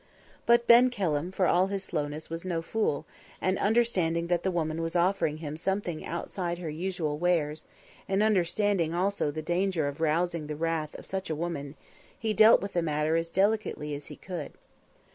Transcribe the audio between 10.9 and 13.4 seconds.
of such a woman, he dealt with the matter as